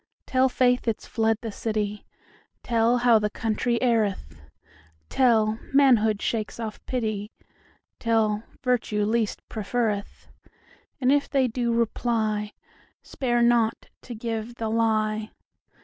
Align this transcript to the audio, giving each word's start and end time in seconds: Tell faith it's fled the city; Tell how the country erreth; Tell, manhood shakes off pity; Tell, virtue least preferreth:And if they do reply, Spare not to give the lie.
Tell 0.25 0.49
faith 0.49 0.87
it's 0.87 1.05
fled 1.05 1.37
the 1.41 1.51
city; 1.51 2.07
Tell 2.63 2.97
how 2.97 3.19
the 3.19 3.29
country 3.29 3.77
erreth; 3.83 4.41
Tell, 5.09 5.59
manhood 5.75 6.23
shakes 6.23 6.59
off 6.59 6.83
pity; 6.87 7.29
Tell, 7.99 8.41
virtue 8.63 9.05
least 9.05 9.47
preferreth:And 9.47 11.11
if 11.11 11.29
they 11.29 11.47
do 11.47 11.71
reply, 11.71 12.53
Spare 13.03 13.43
not 13.43 13.89
to 14.01 14.15
give 14.15 14.55
the 14.55 14.69
lie. 14.69 15.29